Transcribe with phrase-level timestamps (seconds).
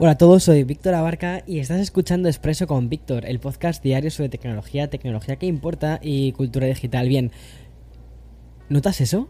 [0.00, 4.12] Hola a todos, soy Víctor Abarca y estás escuchando Expreso con Víctor, el podcast diario
[4.12, 7.08] sobre tecnología, tecnología que importa y cultura digital.
[7.08, 7.32] Bien,
[8.68, 9.28] ¿notas eso?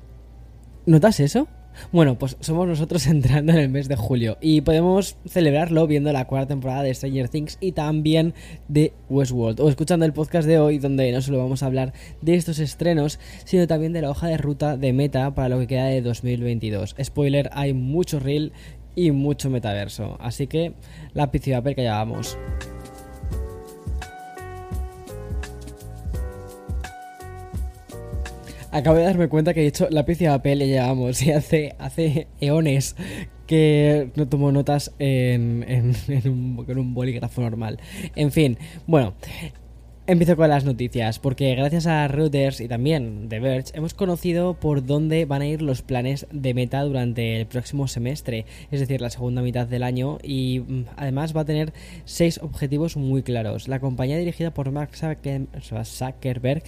[0.84, 1.48] ¿Notas eso?
[1.90, 6.26] Bueno, pues somos nosotros entrando en el mes de julio y podemos celebrarlo viendo la
[6.26, 8.34] cuarta temporada de Stranger Things y también
[8.68, 12.34] de Westworld o escuchando el podcast de hoy donde no solo vamos a hablar de
[12.34, 15.86] estos estrenos sino también de la hoja de ruta de Meta para lo que queda
[15.86, 16.94] de 2022.
[17.02, 18.52] Spoiler, hay mucho reel
[19.06, 20.16] y mucho metaverso.
[20.20, 20.72] Así que
[21.14, 22.36] y papel que ya vamos.
[28.70, 31.22] Acabo de darme cuenta que he dicho lápiz y papel y llevamos.
[31.26, 32.96] Y hace, hace eones
[33.46, 35.64] que no tomo notas en,
[36.26, 37.78] un, en un bolígrafo normal.
[38.14, 39.14] En fin, bueno,
[40.10, 44.86] Empiezo con las noticias, porque gracias a Reuters y también The Verge hemos conocido por
[44.86, 49.10] dónde van a ir los planes de Meta durante el próximo semestre, es decir, la
[49.10, 51.74] segunda mitad del año, y mm, además va a tener
[52.06, 53.68] seis objetivos muy claros.
[53.68, 56.62] La compañía dirigida por Mark Zuckerberg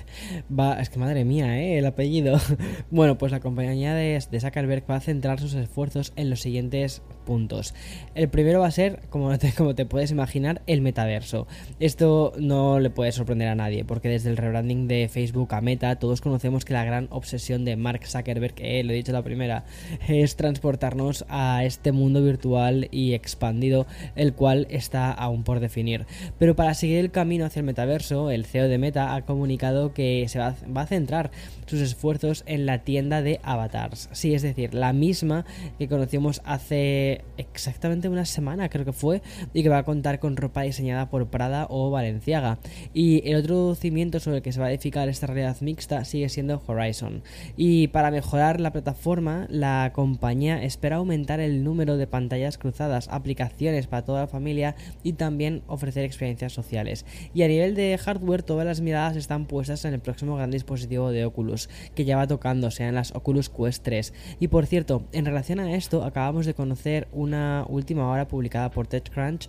[0.53, 1.79] va, es que madre mía, ¿eh?
[1.79, 2.39] el apellido.
[2.91, 7.73] bueno, pues la compañía de, Zuckerberg va a centrar sus esfuerzos en los siguientes puntos.
[8.15, 11.47] El primero va a ser, como te, como te puedes imaginar, el metaverso.
[11.79, 15.97] Esto no le puede sorprender a nadie, porque desde el rebranding de Facebook a Meta,
[15.97, 19.65] todos conocemos que la gran obsesión de Mark Zuckerberg, eh, lo he dicho la primera,
[20.09, 23.87] es transportarnos a este mundo virtual y expandido,
[24.17, 26.07] el cual está aún por definir.
[26.39, 30.27] Pero para seguir el camino hacia el metaverso, el CEO de Meta ha comunicado que
[30.29, 31.31] se va, a centrar
[31.67, 34.09] sus esfuerzos en la tienda de avatars.
[34.13, 35.45] Sí, es decir, la misma
[35.79, 39.23] que conocimos hace exactamente una semana, creo que fue,
[39.55, 42.59] y que va a contar con ropa diseñada por Prada o Valenciaga.
[42.93, 46.29] Y el otro cimiento sobre el que se va a edificar esta realidad mixta sigue
[46.29, 47.23] siendo Horizon.
[47.57, 53.87] Y para mejorar la plataforma, la compañía espera aumentar el número de pantallas cruzadas, aplicaciones
[53.87, 57.07] para toda la familia y también ofrecer experiencias sociales.
[57.35, 61.11] Y a nivel de hardware, todas las miradas están puestas en el próximo gran dispositivo
[61.11, 64.13] de Oculus, que ya va tocando, sean las Oculus Quest 3.
[64.41, 68.87] Y por cierto, en relación a esto, acabamos de conocer una última hora publicada por
[68.87, 69.49] TechCrunch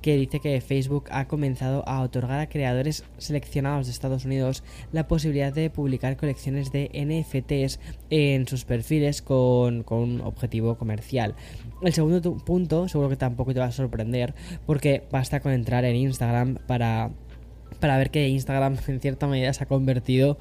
[0.00, 4.62] que dice que Facebook ha comenzado a otorgar a creadores seleccionados de Estados Unidos
[4.92, 7.78] la posibilidad de publicar colecciones de NFTs
[8.10, 11.34] en sus perfiles con, un objetivo comercial.
[11.82, 14.34] El segundo punto seguro que tampoco te va a sorprender
[14.66, 17.10] porque basta con entrar en Instagram para
[17.80, 20.38] para ver que Instagram en cierta medida se ha convertido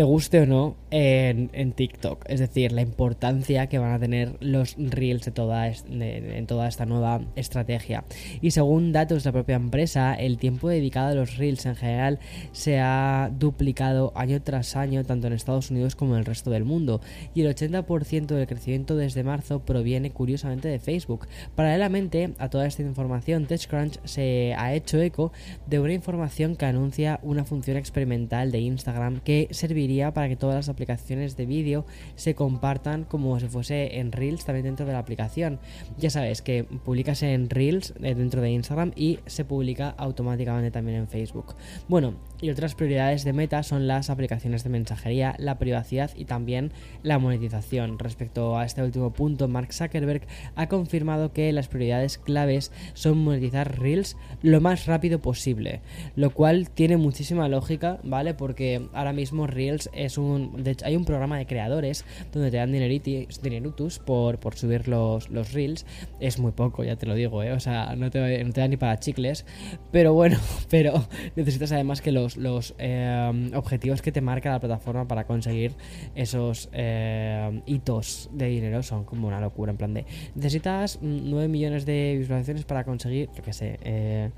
[0.00, 2.24] te guste o no, en, TikTok.
[2.26, 8.04] Es decir, la importancia que van a tener los reels en toda esta nueva estrategia.
[8.40, 12.18] Y según datos de la propia empresa, el tiempo dedicado a los reels en general
[12.52, 16.64] se ha duplicado año tras año, tanto en Estados Unidos como en el resto del
[16.64, 17.02] mundo.
[17.34, 21.28] Y el 80% del crecimiento desde marzo proviene curiosamente de Facebook.
[21.54, 25.30] Paralelamente a toda esta información, TechCrunch se ha hecho eco
[25.66, 30.54] de una información que anuncia una función experimental de Instagram que serviría para que todas
[30.54, 31.84] las aplicaciones de vídeo
[32.14, 35.58] se compartan como si fuese en Reels también dentro de la aplicación.
[35.98, 40.98] Ya sabes que publicas en Reels eh, dentro de Instagram y se publica automáticamente también
[40.98, 41.56] en Facebook.
[41.88, 46.72] Bueno, y otras prioridades de Meta son las aplicaciones de mensajería, la privacidad y también
[47.02, 47.98] la monetización.
[47.98, 50.22] Respecto a este último punto, Mark Zuckerberg
[50.54, 55.80] ha confirmado que las prioridades claves son monetizar Reels lo más rápido posible,
[56.14, 58.34] lo cual tiene muchísima lógica, ¿vale?
[58.34, 60.62] Porque ahora mismo Reels es un...
[60.62, 65.30] De hecho, hay un programa de creadores donde te dan dineritus por, por subir los,
[65.30, 65.86] los Reels.
[66.20, 67.52] Es muy poco, ya te lo digo, ¿eh?
[67.52, 69.44] O sea, no te, no te da ni para chicles.
[69.90, 70.38] Pero bueno,
[70.70, 71.04] pero
[71.36, 75.74] necesitas además que los los, eh, objetivos que te marca la plataforma para conseguir
[76.14, 79.72] esos eh, hitos de dinero son como una locura.
[79.72, 84.30] En plan de, necesitas 9 millones de visualizaciones para conseguir, yo que sé, eh,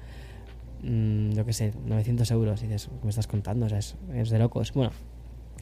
[0.82, 2.62] mm, yo sé, 900 euros.
[2.62, 3.66] Y dices, ¿me estás contando?
[3.66, 4.72] O sea, es, es de locos.
[4.72, 4.92] Bueno,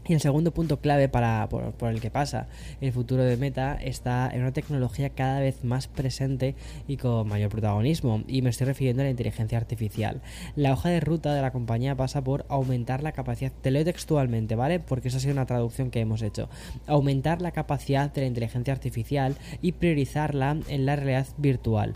[0.09, 2.49] Y el segundo punto clave para, por, el que pasa
[2.81, 6.55] el futuro de Meta está en una tecnología cada vez más presente
[6.89, 10.23] y con mayor protagonismo, y me estoy refiriendo a la inteligencia artificial.
[10.57, 14.57] La hoja de ruta de la compañía pasa por aumentar la capacidad, te leo textualmente,
[14.57, 14.81] ¿vale?
[14.81, 16.49] Porque esa ha sido una traducción que hemos hecho.
[16.87, 21.95] Aumentar la capacidad de la inteligencia artificial y priorizarla en la realidad virtual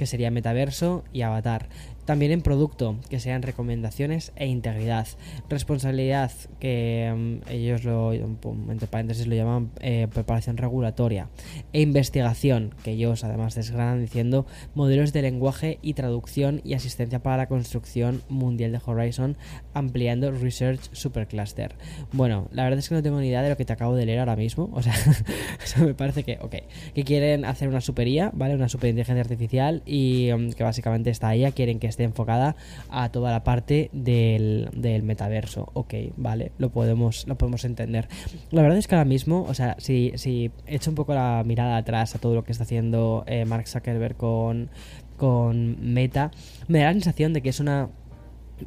[0.00, 1.68] que sería metaverso y avatar.
[2.10, 5.06] También en producto, que sean recomendaciones e integridad.
[5.48, 11.28] Responsabilidad, que mm, ellos lo, entre paréntesis lo llaman eh, preparación regulatoria.
[11.72, 17.36] E investigación, que ellos además desgranan diciendo modelos de lenguaje y traducción y asistencia para
[17.36, 19.36] la construcción mundial de Horizon,
[19.72, 21.76] ampliando Research Supercluster.
[22.10, 24.04] Bueno, la verdad es que no tengo ni idea de lo que te acabo de
[24.04, 24.68] leer ahora mismo.
[24.72, 24.94] O sea,
[25.78, 26.56] me parece que, ok,
[26.92, 28.56] que quieren hacer una supería, ¿vale?
[28.56, 32.56] Una superinteligencia artificial y mm, que básicamente está ahí, quieren que esté enfocada
[32.88, 34.70] a toda la parte del,
[35.02, 35.70] metaverso.
[35.74, 38.08] Ok, vale, lo podemos, lo podemos entender.
[38.50, 41.76] La verdad es que ahora mismo, o sea, si, si echo un poco la mirada
[41.76, 44.70] atrás a todo lo que está haciendo eh, Mark Zuckerberg con,
[45.16, 46.30] con Meta,
[46.68, 47.90] me da la sensación de que es una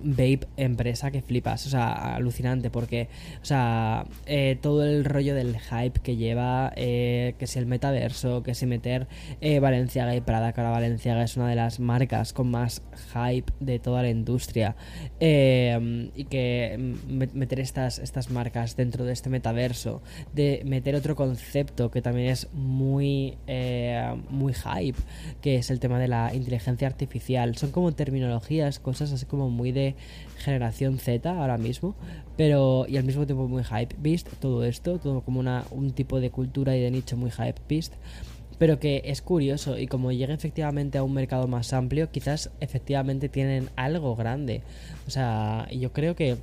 [0.02, 3.08] vape empresa que flipas, o sea, alucinante porque,
[3.42, 8.44] o sea, eh, todo el rollo del hype que lleva, eh, que si el metaverso,
[8.44, 9.08] que si meter
[9.42, 12.82] eh, Valenciaga y Prada, que ahora Valenciaga es una de las marcas con más
[13.14, 14.76] hype de toda la industria,
[15.20, 16.96] y que
[17.34, 20.02] meter estas, estas marcas dentro de este metaverso,
[20.34, 23.38] de meter otro concepto que también es muy,
[24.30, 25.00] muy hype,
[25.42, 29.72] que es el tema de la inteligencia artificial, son como terminologías, cosas así como muy
[29.72, 29.83] de
[30.38, 31.96] generación Z ahora mismo,
[32.38, 36.20] pero y al mismo tiempo muy hype beast, todo esto, todo como una, un tipo
[36.20, 37.94] de cultura y de nicho muy hype beast,
[38.60, 43.30] pero que es curioso y como llega efectivamente a un mercado más amplio, quizás efectivamente
[43.30, 44.62] tienen algo grande.
[45.08, 46.38] O sea, yo creo que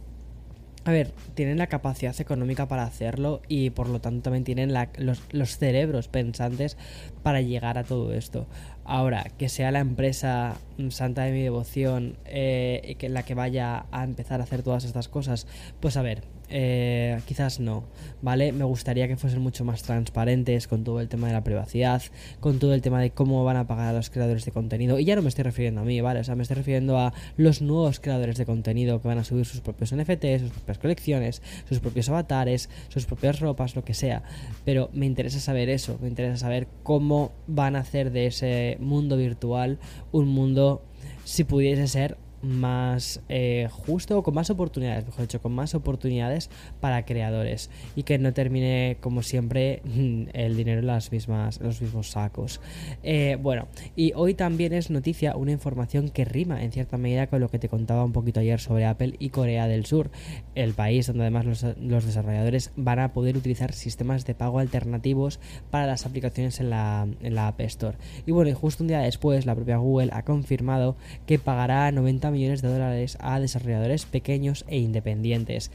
[0.85, 5.23] a ver, tienen la capacidad económica para hacerlo y por lo tanto también tienen los,
[5.31, 6.79] los, cerebros pensantes
[7.23, 8.47] para llegar a todo esto.
[8.85, 10.57] Ahora, que sea la empresa
[10.89, 15.09] santa de mi devoción eh, que la que vaya a empezar a hacer todas estas
[15.09, 15.47] cosas,
[15.81, 17.85] pues a ver, eh, quizás no,
[18.23, 18.53] ¿vale?
[18.53, 22.03] Me gustaría que fuesen mucho más transparentes con todo el tema de la privacidad,
[22.41, 24.99] con todo el tema de cómo van a pagar a los creadores de contenido.
[24.99, 26.21] Y ya no me estoy refiriendo a mí, ¿vale?
[26.21, 29.47] O sea, me estoy refiriendo a los nuevos creadores de contenido que van a subir
[29.47, 34.23] sus propios NFTs, sus propias colecciones, sus propios avatares, sus propias ropas, lo que sea.
[34.65, 39.17] Pero me interesa saber eso, me interesa saber cómo van a hacer de ese mundo
[39.17, 39.79] virtual
[40.13, 40.83] un mundo,
[41.25, 46.51] si pudiese ser, más eh, justo, con más oportunidades, mejor dicho, con más oportunidades
[46.81, 49.83] para creadores y que no termine como siempre
[50.33, 52.61] el dinero en las mismas, los mismos sacos.
[53.03, 57.41] Eh, bueno, y hoy también es noticia una información que rima en cierta medida con
[57.41, 60.11] lo que te contaba un poquito ayer sobre Apple y Corea del Sur,
[60.55, 65.41] el país donde además los, los desarrolladores van a poder utilizar sistemas de pago alternativos
[65.71, 67.99] para las aplicaciones en la, en la App Store.
[68.27, 70.97] Y bueno, y justo un día después la propia Google ha confirmado
[71.27, 75.71] que pagará 90 millones de dólares a desarrolladores pequeños e independientes.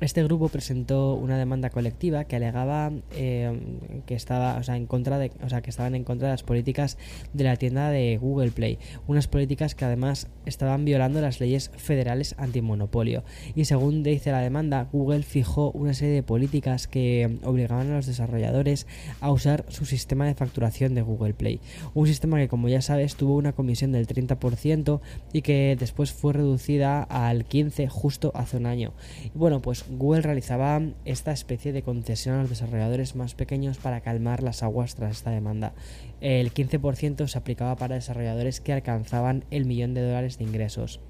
[0.00, 3.58] Este grupo presentó una demanda colectiva que alegaba eh,
[4.06, 6.44] que estaba, o sea, en contra de, o sea, que estaban en contra de las
[6.44, 6.98] políticas
[7.32, 8.78] de la tienda de Google Play,
[9.08, 13.24] unas políticas que además estaban violando las leyes federales antimonopolio.
[13.56, 18.06] Y según dice la demanda, Google fijó una serie de políticas que obligaban a los
[18.06, 18.86] desarrolladores
[19.20, 21.58] a usar su sistema de facturación de Google Play,
[21.94, 25.00] un sistema que como ya sabes tuvo una comisión del 30%
[25.32, 28.92] y que después fue reducida al 15 justo hace un año.
[29.34, 34.00] Y bueno, pues Google realizaba esta especie de concesión a los desarrolladores más pequeños para
[34.00, 35.72] calmar las aguas tras esta demanda.
[36.20, 41.00] El 15% se aplicaba para desarrolladores que alcanzaban el millón de dólares de ingresos.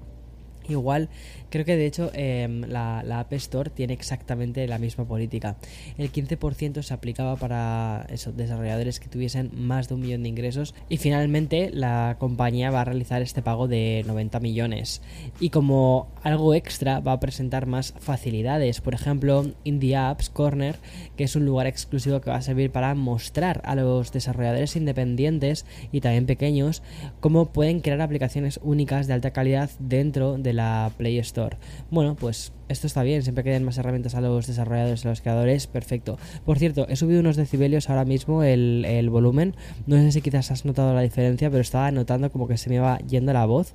[0.69, 1.09] Igual,
[1.49, 5.57] creo que de hecho em, la, App Store tiene exactamente la misma política.
[5.97, 10.75] El 15% se aplicaba para esos desarrolladores que tuviesen más de un millón de ingresos
[10.87, 15.01] y finalmente la compañía va a realizar este pago de 90 millones.
[15.39, 20.75] Y como algo extra va a presentar más facilidades, por ejemplo, Indie Apps Corner,
[21.17, 25.65] que es un lugar exclusivo que va a servir para mostrar a los desarrolladores independientes
[25.91, 26.83] y también pequeños
[27.19, 30.58] cómo pueden crear aplicaciones únicas de alta calidad dentro de la
[30.97, 31.57] Play Store.
[31.91, 35.21] Bueno, pues esto está bien, siempre que den más herramientas a los desarrolladores, a los
[35.21, 36.17] creadores, perfecto.
[36.45, 39.55] Por cierto, he subido unos decibelios ahora mismo el, el volumen,
[39.87, 42.75] no sé si quizás has notado la diferencia, pero estaba notando como que se me
[42.75, 43.73] iba yendo la voz.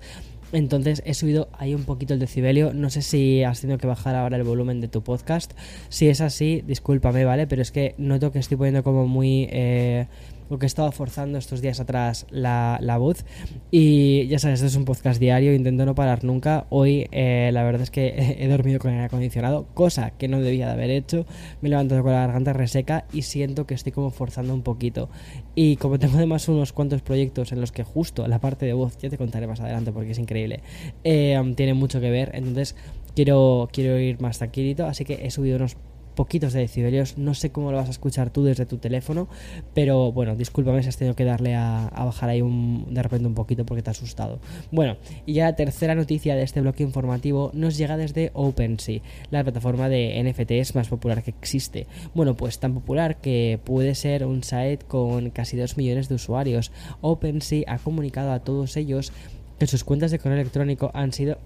[0.52, 2.72] Entonces he subido ahí un poquito el decibelio.
[2.72, 5.52] No sé si has tenido que bajar ahora el volumen de tu podcast.
[5.88, 7.48] Si es así, discúlpame, ¿vale?
[7.48, 9.48] Pero es que noto que estoy poniendo como muy...
[9.50, 10.06] Eh,
[10.50, 13.24] lo que he estado forzando estos días atrás la, voz.
[13.70, 16.66] Y ya sabes, esto es un podcast diario, intento no parar nunca.
[16.70, 20.40] Hoy eh, la verdad es que he dormido con el aire acondicionado, cosa que no
[20.40, 21.26] debía de haber hecho.
[21.60, 25.08] Me he levantado con la garganta reseca y siento que estoy como forzando un poquito.
[25.54, 28.96] Y como tengo además unos cuantos proyectos en los que justo la parte de voz,
[28.98, 30.60] ya te contaré más adelante porque es increíble,
[31.04, 32.30] eh, tiene mucho que ver.
[32.34, 32.76] Entonces
[33.14, 35.76] quiero, quiero ir más tranquilito, así que he subido unos
[36.14, 37.18] poquitos de decibelios.
[37.18, 39.28] No sé cómo lo vas a escuchar tú desde tu teléfono,
[39.75, 43.35] pero bueno, discúlpame si has tenido que darle a, bajar ahí un, de repente un
[43.35, 44.38] poquito porque te ha asustado.
[44.71, 49.42] Bueno, y ya la tercera noticia de este bloque informativo nos llega desde OpenSea, la
[49.42, 51.87] plataforma de NFTs más popular que existe.
[52.14, 56.73] Bueno, pues tan popular que puede ser un site con casi 2 millones de usuarios.
[57.00, 59.12] OpenSea ha comunicado a todos ellos
[59.59, 61.38] que sus cuentas de correo electrónico han sido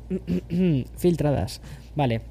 [0.97, 1.61] filtradas.
[1.95, 2.23] Vale,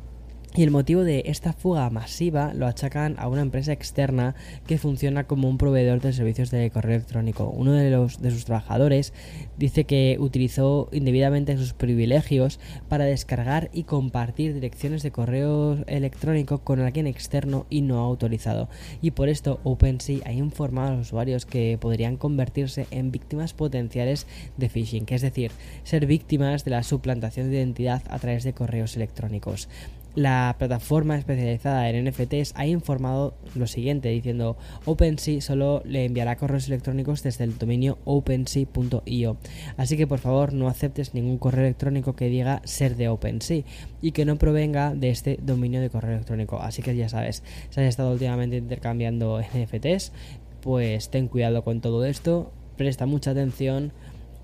[0.57, 4.33] y el motivo de esta fuga masiva lo achacan a una empresa externa
[4.65, 7.53] que funciona como un proveedor de servicios de correo electrónico.
[7.55, 9.13] Uno de, los, de sus trabajadores
[9.59, 12.59] dice que utilizó indebidamente sus privilegios
[12.89, 18.67] para descargar y compartir direcciones de correo electrónico con alguien externo y no autorizado.
[18.99, 24.25] Y por esto OpenSea ha informado a los usuarios que podrían convertirse en víctimas potenciales
[24.57, 25.51] de phishing, que es decir,
[25.83, 29.69] ser víctimas de la suplantación de identidad a través de correos electrónicos.
[30.17, 36.67] La plataforma especializada en NFTs ha informado lo siguiente, diciendo OpenSea solo le enviará correos
[36.67, 39.37] electrónicos desde el dominio opensea.io.
[39.77, 43.61] Así que por favor no aceptes ningún correo electrónico que diga ser de OpenSea
[44.01, 46.59] y que no provenga de este dominio de correo electrónico.
[46.59, 50.13] Así que ya sabes, si has estado últimamente intercambiando NFTs,
[50.61, 53.93] pues ten cuidado con todo esto, presta mucha atención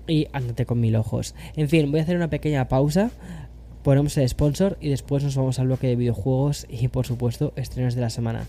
[0.06, 1.34] y ándate con mil ojos.
[1.56, 3.10] En fin, voy a hacer una pequeña pausa
[3.84, 7.94] ponemos el sponsor y después nos vamos al bloque de videojuegos y por supuesto estrenos
[7.94, 8.48] de la semana.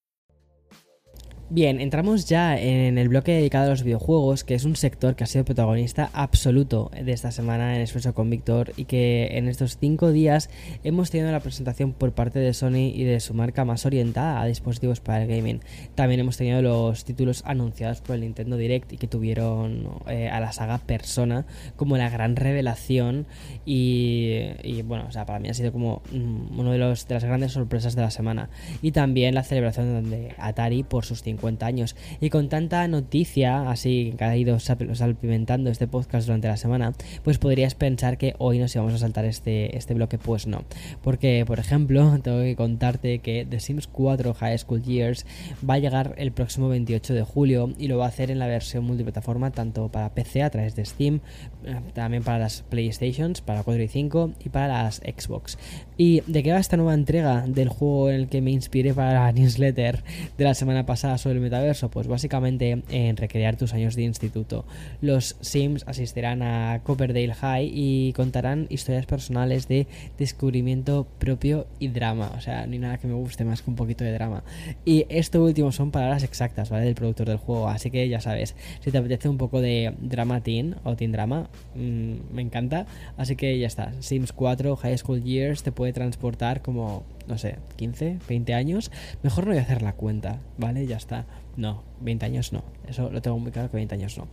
[1.53, 5.25] Bien, entramos ya en el bloque dedicado a los videojuegos, que es un sector que
[5.25, 9.77] ha sido protagonista absoluto de esta semana en Expreso con Víctor y que en estos
[9.77, 10.49] cinco días
[10.85, 14.45] hemos tenido la presentación por parte de Sony y de su marca más orientada a
[14.45, 15.59] dispositivos para el gaming.
[15.93, 20.39] También hemos tenido los títulos anunciados por el Nintendo Direct y que tuvieron eh, a
[20.39, 23.27] la saga Persona como la gran revelación
[23.65, 27.25] y, bueno, o sea, para mí ha sido como mm, uno de, los, de las
[27.25, 28.49] grandes sorpresas de la semana.
[28.81, 31.95] Y también la celebración de Atari por sus 50 años.
[32.19, 36.93] Y con tanta noticia, así que ha ido salpimentando este podcast durante la semana,
[37.23, 40.17] pues podrías pensar que hoy nos íbamos a saltar este, este bloque.
[40.17, 40.63] Pues no.
[41.01, 45.25] Porque, por ejemplo, tengo que contarte que The Sims 4 High School Years
[45.67, 48.47] va a llegar el próximo 28 de julio y lo va a hacer en la
[48.47, 51.21] versión multiplataforma, tanto para PC a través de Steam,
[51.65, 55.57] eh, también para las PlayStations, para 4 y 5 y para las Xbox.
[55.97, 59.13] ¿Y de qué va esta nueva entrega del juego en el que me inspiré para
[59.13, 60.03] la newsletter
[60.37, 61.89] de la semana pasada sobre el metaverso?
[61.89, 64.65] Pues básicamente en recrear tus años de instituto.
[65.01, 72.31] Los Sims asistirán a Copperdale High y contarán historias personales de descubrimiento propio y drama.
[72.37, 74.43] O sea, ni nada que me guste más que un poquito de drama.
[74.85, 76.85] Y esto último son palabras exactas, ¿vale?
[76.85, 77.67] Del productor del juego.
[77.69, 81.49] Así que ya sabes, si te apetece un poco de drama teen o teen drama,
[81.75, 82.85] mm, me encanta.
[83.17, 83.93] Así que ya está.
[83.99, 88.91] Sims 4 High School Years te puede transportar como no sé, 15, 20 años,
[89.23, 90.85] mejor no voy a hacer la cuenta, ¿vale?
[90.87, 91.25] Ya está.
[91.57, 92.63] No, 20 años no.
[92.87, 94.27] Eso lo tengo muy claro que 20 años no.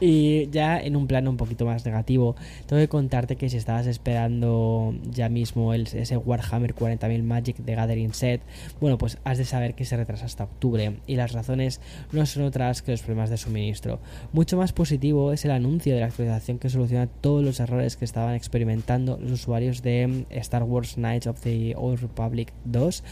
[0.00, 2.36] Y ya en un plano un poquito más negativo,
[2.66, 8.14] tengo que contarte que si estabas esperando ya mismo ese Warhammer 40.000 Magic de Gathering
[8.14, 8.40] Set,
[8.80, 11.80] bueno, pues has de saber que se retrasa hasta octubre y las razones
[12.12, 14.00] no son otras que los problemas de suministro.
[14.32, 18.04] Mucho más positivo es el anuncio de la actualización que soluciona todos los errores que
[18.04, 23.02] estaban experimentando los usuarios de Star Wars Knights of the Old Republic 2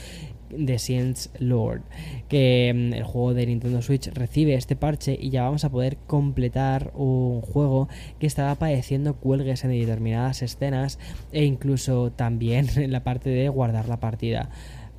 [0.56, 1.82] The Science Lord,
[2.28, 5.96] que mm, el juego de Nintendo Switch recibe este parche y ya vamos a poder
[6.06, 10.98] completar un juego que estaba padeciendo cuelgues en determinadas escenas
[11.32, 14.50] e incluso también en la parte de guardar la partida.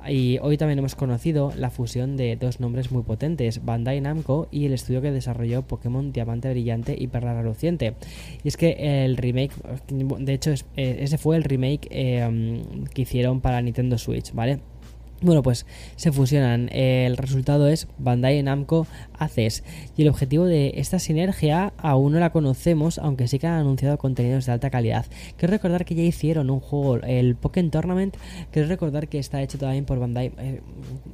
[0.06, 4.66] Y hoy también hemos conocido la fusión de dos nombres muy potentes, Bandai Namco y
[4.66, 7.94] el estudio que desarrolló Pokémon Diamante Brillante y Perla Reluciente.
[8.42, 9.52] Y es que el remake,
[9.88, 14.60] de hecho, eh, ese fue el remake eh, que hicieron para Nintendo Switch, ¿vale?
[15.24, 15.64] Bueno, pues
[15.96, 16.68] se fusionan.
[16.70, 18.86] El resultado es Bandai Namco
[19.18, 19.64] ACES.
[19.96, 23.96] Y el objetivo de esta sinergia aún no la conocemos, aunque sí que han anunciado
[23.96, 25.06] contenidos de alta calidad.
[25.38, 28.18] Quiero recordar que ya hicieron un juego, el Pokémon Tournament.
[28.50, 30.26] Quiero recordar que está hecho también por Bandai.
[30.36, 30.60] Eh,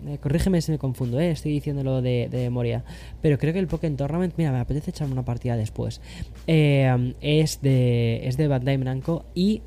[0.09, 2.83] eh, corrígeme si me confundo, eh, estoy diciéndolo de, de, memoria.
[3.23, 6.01] Pero creo que el Pokémon Tournament, mira, me apetece echarme una partida después.
[6.49, 9.63] es, de, es de Bandai Namco y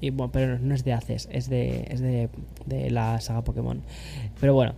[0.00, 2.28] y bueno, pero no es de Aces, es de, es de,
[2.66, 3.82] de la saga Pokémon.
[4.40, 4.74] Pero bueno,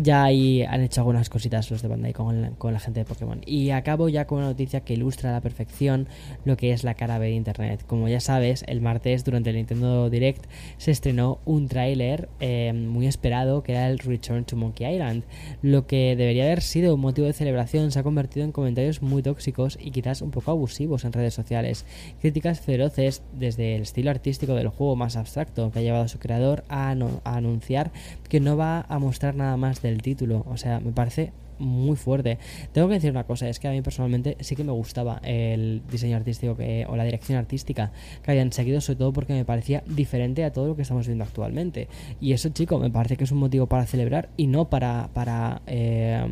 [0.00, 3.40] ya ahí han hecho algunas cositas los de Bandai con, con, la gente de Pokémon.
[3.44, 6.06] Y acabo ya con una noticia que ilustra a la perfección
[6.44, 7.84] lo que es la cara B de Internet.
[7.86, 13.08] Como ya sabes, el martes durante el Nintendo Direct se estrenó un tráiler eh, muy
[13.08, 15.24] esperado que era el Return to Monkey Island.
[15.62, 19.22] Lo que debería haber sido un motivo de celebración se ha convertido en comentarios muy
[19.22, 21.84] tóxicos y quizás un poco abusivos en redes sociales.
[22.20, 26.20] Críticas feroces desde el estilo artístico del juego más abstracto que ha llevado a su
[26.20, 27.90] creador a, a anunciar
[28.28, 30.44] que no va a mostrar nada más del título.
[30.48, 32.38] O sea, me parece muy fuerte.
[32.72, 35.82] Tengo que decir una cosa, es que a mí personalmente sí que me gustaba el
[35.90, 37.92] diseño artístico que, o la dirección artística
[38.22, 41.24] que hayan seguido, sobre todo porque me parecía diferente a todo lo que estamos viendo
[41.24, 41.88] actualmente.
[42.20, 45.62] Y eso, chico, me parece que es un motivo para celebrar y no para, para
[45.66, 46.26] eh,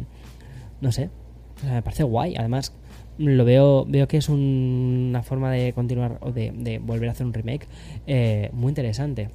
[0.80, 1.10] no sé,
[1.64, 2.34] me parece guay.
[2.36, 2.72] Además,
[3.18, 7.32] lo veo, veo que es una forma de continuar o de, volver a hacer un
[7.32, 7.66] remake
[8.06, 9.30] eh, muy interesante.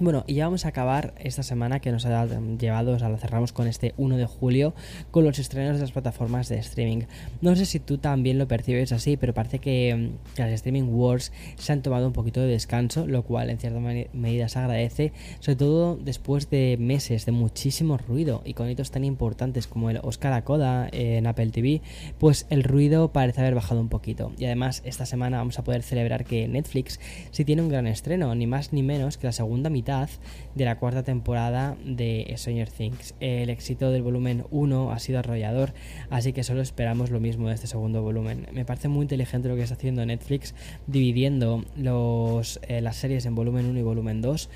[0.00, 2.24] Bueno, y ya vamos a acabar esta semana que nos ha
[2.56, 4.72] llevado, o sea, la cerramos con este 1 de julio,
[5.10, 7.06] con los estrenos de las plataformas de streaming.
[7.40, 11.32] No sé si tú también lo percibes así, pero parece que, mm, las streaming wars
[11.56, 15.56] se han tomado un poquito de descanso, lo cual en cierta medida se agradece, sobre
[15.56, 20.32] todo después de meses de muchísimo ruido y con hitos tan importantes como el Oscar
[20.32, 21.82] a Coda en Apple TV,
[22.20, 24.30] pues el ruido parece haber bajado un poquito.
[24.38, 27.00] Y además, esta semana vamos a poder celebrar que Netflix
[27.32, 30.78] sí tiene un gran estreno, ni más ni menos que la segunda mitad de la
[30.78, 33.14] cuarta temporada de Stranger Things.
[33.20, 35.72] El éxito del volumen 1 ha sido arrollador,
[36.10, 38.46] así que solo esperamos lo mismo de este segundo volumen.
[38.52, 40.54] Me parece muy inteligente lo que está haciendo Netflix,
[40.86, 44.50] dividiendo los, eh, las series en volumen 1 y volumen 2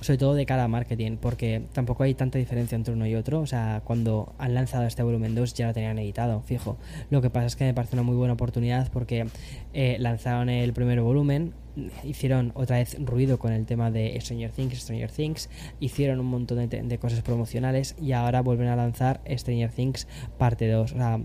[0.00, 3.40] sobre todo de cara marketing, porque tampoco hay tanta diferencia entre uno y otro.
[3.40, 6.76] O sea, cuando han lanzado este volumen 2 ya lo tenían editado, fijo.
[7.10, 9.26] Lo que pasa es que me parece una muy buena oportunidad porque
[9.72, 11.52] eh, lanzaron el primer volumen,
[12.04, 15.48] hicieron otra vez ruido con el tema de Stranger Things, Stranger Things,
[15.80, 20.06] hicieron un montón de, cosas promocionales y ahora vuelven a lanzar Stranger Things
[20.36, 21.20] parte 2, o sea,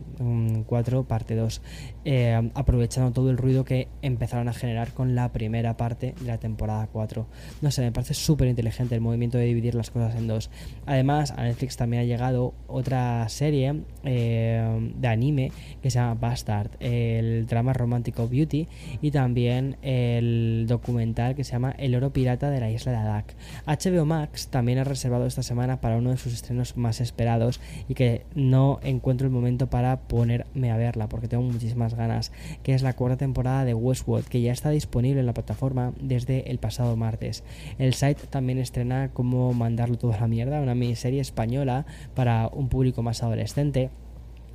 [0.65, 1.61] 4 parte 2,
[2.05, 6.37] eh, aprovechando todo el ruido que empezaron a generar con la primera parte de la
[6.37, 7.27] temporada 4.
[7.61, 10.49] No sé, me parece súper inteligente el movimiento de dividir las cosas en dos.
[10.85, 15.51] Además, a Netflix también ha llegado otra serie eh, de anime
[15.81, 18.67] que se llama Bastard, el drama romántico Beauty
[19.01, 23.35] y también el documental que se llama El oro pirata de la isla de Adak.
[23.65, 27.93] HBO Max también ha reservado esta semana para uno de sus estrenos más esperados y
[27.93, 32.31] que no encuentro el momento para ponerme a verla porque tengo muchísimas ganas,
[32.63, 36.49] que es la cuarta temporada de Westworld que ya está disponible en la plataforma desde
[36.51, 37.43] el pasado martes.
[37.77, 42.69] El site también estrena Cómo mandarlo todo a la mierda, una miniserie española para un
[42.69, 43.89] público más adolescente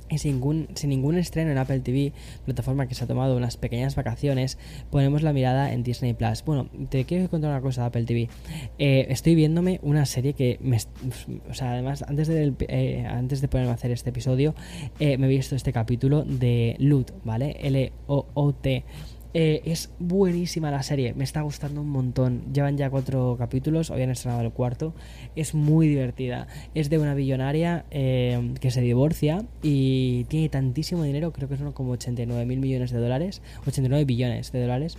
[0.09, 2.13] y sin ningún, sin ningún estreno en Apple TV,
[2.45, 4.57] plataforma que se ha tomado unas pequeñas vacaciones,
[4.89, 6.43] ponemos la mirada en Disney Plus.
[6.43, 8.29] Bueno, te quiero contar una cosa de Apple TV.
[8.77, 10.77] Eh, estoy viéndome una serie que me.
[11.49, 14.55] O sea, además, antes de, eh, antes de ponerme a hacer este episodio,
[14.99, 17.57] eh, me he visto este capítulo de Loot, ¿vale?
[17.61, 18.83] L-O-O-T.
[19.35, 22.51] Eh, es buenísima la serie, me está gustando un montón.
[22.51, 24.93] Llevan ya cuatro capítulos, hoy han estrenado el cuarto.
[25.35, 26.47] Es muy divertida.
[26.73, 31.71] Es de una billonaria eh, que se divorcia y tiene tantísimo dinero, creo que son
[31.73, 34.97] como 89 mil millones de dólares, 89 billones de dólares.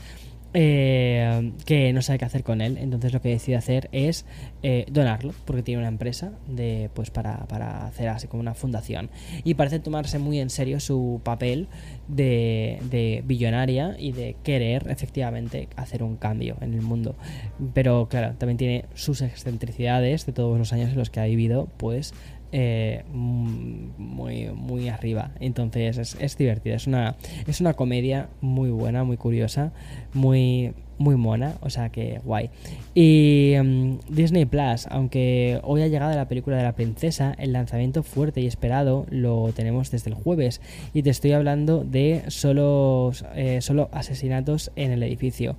[0.52, 2.76] Eh, que no sabe qué hacer con él.
[2.78, 4.24] Entonces lo que decide hacer es
[4.62, 9.10] eh, donarlo, porque tiene una empresa de, pues para, para, hacer así como una fundación.
[9.44, 11.68] Y parece tomarse muy en serio su papel
[12.08, 17.14] de, de billonaria y de querer efectivamente hacer un cambio en el mundo.
[17.72, 21.68] Pero claro, también tiene sus excentricidades de todos los años en los que ha vivido,
[21.76, 22.12] pues
[22.52, 25.32] eh, muy, muy arriba.
[25.40, 26.74] Entonces es, es divertida.
[26.74, 29.72] Es una, es una comedia muy buena, muy curiosa,
[30.12, 31.54] muy, muy mona.
[31.60, 32.50] O sea que guay.
[32.94, 38.02] Y mm, Disney Plus, aunque hoy ha llegado la película de la princesa, el lanzamiento
[38.02, 40.60] fuerte y esperado lo tenemos desde el jueves.
[40.92, 45.56] Y te estoy hablando de solo, eh, solo asesinatos en el edificio.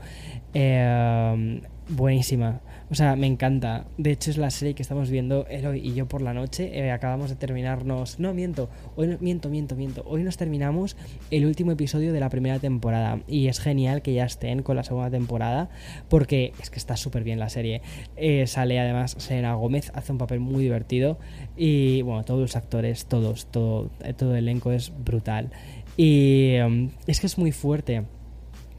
[0.53, 3.85] Eh, buenísima O sea, me encanta.
[3.97, 6.77] De hecho, es la serie que estamos viendo Eloy y yo por la noche.
[6.77, 8.19] Eh, acabamos de terminarnos.
[8.19, 8.69] No, miento.
[8.97, 10.03] Hoy miento, miento, miento.
[10.05, 10.97] Hoy nos terminamos
[11.29, 13.21] el último episodio de la primera temporada.
[13.29, 15.69] Y es genial que ya estén con la segunda temporada.
[16.09, 17.81] Porque es que está súper bien la serie.
[18.17, 21.17] Eh, sale además Selena Gómez, hace un papel muy divertido.
[21.55, 25.49] Y bueno, todos los actores, todos, todo, eh, todo el elenco es brutal.
[25.95, 28.03] Y um, es que es muy fuerte.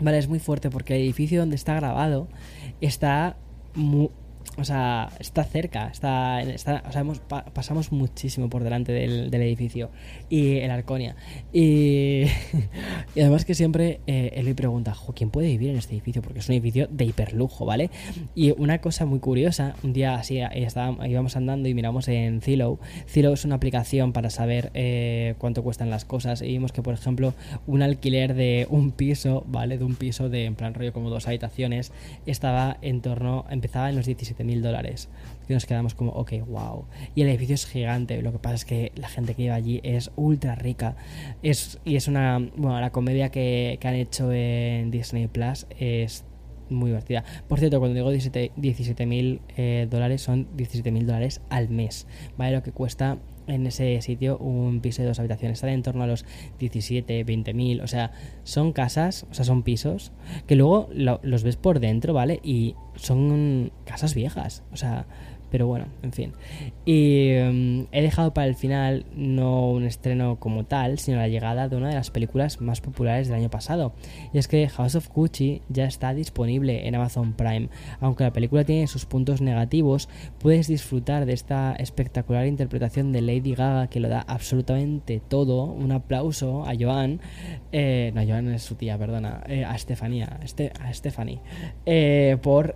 [0.00, 2.28] Vale, es muy fuerte porque el edificio donde está grabado
[2.82, 3.36] está
[3.74, 4.10] muy,
[4.58, 6.82] o sea, está cerca, está, está
[7.54, 9.90] pasamos muchísimo por delante del, edificio
[10.28, 11.16] y el Arconia.
[11.52, 12.24] Y,
[13.16, 16.20] además que siempre eh, le pregunta, ¿quién puede vivir en este edificio?
[16.20, 17.90] Porque es un edificio de hiperlujo, ¿vale?
[18.34, 22.78] Y una cosa muy curiosa, un día así estábamos, íbamos andando y miramos en Zillow.
[23.08, 26.94] Zillow es una aplicación para saber eh, cuánto cuestan las cosas y vimos que, por
[26.94, 27.34] ejemplo,
[27.66, 29.78] un alquiler de un piso, ¿vale?
[29.78, 31.92] De un piso de, en plan rollo como dos habitaciones,
[32.26, 35.08] estaba en torno, empezaba en los 17 mil dólares.
[35.48, 36.84] Y nos quedamos como, ok, wow.
[37.14, 38.20] Y el edificio es gigante.
[38.22, 40.96] Lo que pasa es que la gente que vive allí es ultra rica.
[41.42, 42.38] Es, y es una.
[42.56, 46.24] Bueno, la comedia que, han hecho en Disney Plus es
[46.72, 47.24] muy divertida.
[47.48, 52.06] Por cierto, cuando digo 17 mil eh, dólares, son 17 mil dólares al mes.
[52.36, 52.52] ¿Vale?
[52.52, 55.58] Lo que cuesta en ese sitio un piso de dos habitaciones.
[55.58, 56.24] Sale en torno a los
[56.58, 57.80] 17, 20 mil.
[57.80, 58.12] O sea,
[58.44, 60.12] son casas, o sea, son pisos
[60.46, 62.40] que luego los ves por dentro, ¿vale?
[62.42, 64.62] Y son casas viejas.
[64.72, 65.06] O sea,
[65.52, 66.32] pero bueno, en fin.
[66.86, 71.68] Y em, he dejado para el final no un estreno como tal, sino la llegada
[71.68, 73.92] de una de las películas más populares del año pasado.
[74.32, 77.68] Y es que House of Gucci ya está disponible en Amazon Prime.
[78.00, 83.54] Aunque la película tiene sus puntos negativos, puedes disfrutar de esta espectacular interpretación de Lady
[83.54, 85.64] Gaga que lo da absolutamente todo.
[85.64, 87.20] Un aplauso a Joan.
[87.72, 89.42] Eh, no, Joan es su tía, perdona.
[89.48, 90.40] Eh, a Estefanía.
[90.42, 91.40] Este, a Stephanie.
[91.84, 92.74] Eh, por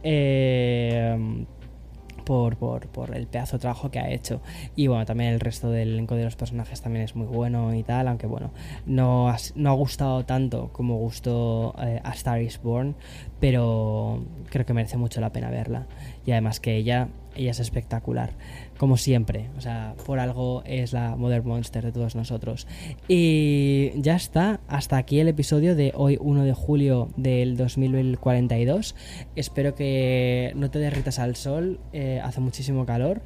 [2.27, 4.43] por, por, por, el pedazo de trabajo que ha hecho.
[4.75, 7.85] Y bueno, también el resto del elenco de los personajes también es muy bueno y
[7.85, 8.51] tal, aunque bueno,
[8.85, 12.97] no no ha gustado tanto como gustó eh, A Star is Born,
[13.41, 15.87] pero creo que merece mucho la pena verla.
[16.27, 18.35] Y además que ella, ella es espectacular
[18.77, 19.49] como siempre.
[19.57, 22.67] O sea, por algo es la Mother Monster de todos nosotros.
[23.09, 28.95] Y ya está, hasta aquí el episodio de hoy 1 de julio del 2042.
[29.35, 33.23] Espero que no te derritas al sol, eh, hace muchísimo calor.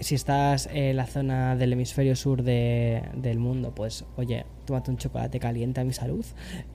[0.00, 5.38] Si estás en la zona del hemisferio sur del mundo, pues oye, tómate un chocolate
[5.40, 6.24] caliente a mi salud.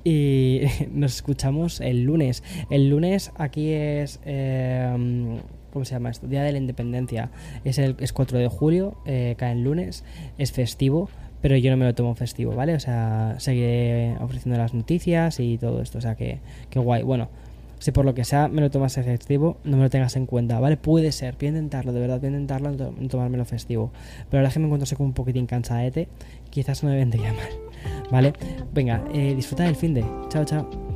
[0.04, 2.44] Y nos escuchamos el lunes.
[2.70, 4.20] El lunes aquí es...
[4.26, 5.42] Eh,
[5.74, 6.28] ¿Cómo se llama esto?
[6.28, 7.32] Día de la Independencia.
[7.66, 10.04] Es el es 4 de julio, eh, cae en lunes,
[10.38, 11.10] es festivo,
[11.42, 12.76] pero yo no me lo tomo festivo, ¿vale?
[12.76, 16.38] O sea, seguiré ofreciendo las noticias y todo esto, o sea, que,
[16.70, 17.02] que guay.
[17.02, 17.30] Bueno,
[17.80, 20.60] si por lo que sea me lo tomas festivo, no me lo tengas en cuenta,
[20.60, 20.78] ¿vale?
[20.78, 23.92] Puede ser, voy a intentarlo, de verdad, voy a intentarlo en tomármelo festivo.
[24.30, 26.08] Pero ahora que me encuentro como un poquitín cansadete,
[26.52, 27.50] quizás no me vendría mal,
[28.12, 28.34] ¿vale?
[28.72, 30.06] Venga, eh, disfruta del fin de.
[30.30, 30.93] Chao, chao.